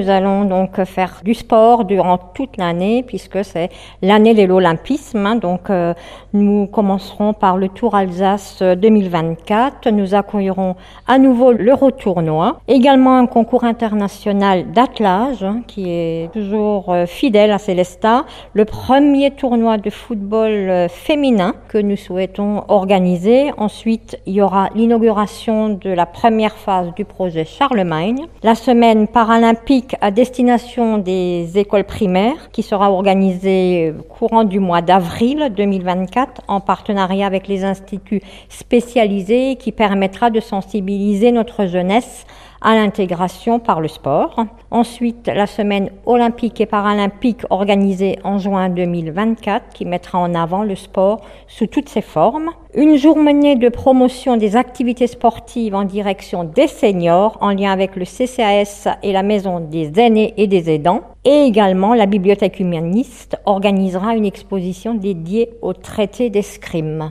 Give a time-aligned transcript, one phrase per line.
[0.00, 3.68] nous allons donc faire du sport durant toute l'année puisque c'est
[4.00, 5.26] l'année de l'Olympisme.
[5.26, 5.36] Hein.
[5.36, 5.92] donc euh,
[6.32, 9.90] nous commencerons par le Tour Alsace 2024.
[9.90, 10.76] Nous accueillerons
[11.06, 12.60] à nouveau l'Eurotournoi.
[12.66, 18.24] Également un concours international d'attelage hein, qui est toujours euh, fidèle à Célestat.
[18.54, 23.50] Le premier tournoi de football euh, féminin que nous souhaitons organiser.
[23.58, 28.24] Ensuite, il y aura l'inauguration de la première phase du projet Charlemagne.
[28.42, 35.52] La semaine paralympique à destination des écoles primaires qui sera organisée courant du mois d'avril
[35.56, 42.26] 2024 en partenariat avec les instituts spécialisés qui permettra de sensibiliser notre jeunesse
[42.60, 44.44] à l'intégration par le sport.
[44.70, 50.74] Ensuite, la semaine olympique et paralympique organisée en juin 2024 qui mettra en avant le
[50.74, 52.50] sport sous toutes ses formes.
[52.74, 58.04] Une journée de promotion des activités sportives en direction des seniors en lien avec le
[58.04, 61.00] CCAS et la maison des aînés et des aidants.
[61.24, 67.08] Et également, la bibliothèque humaniste organisera une exposition dédiée au traité d'escrime.